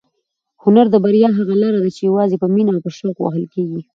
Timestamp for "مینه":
2.53-2.71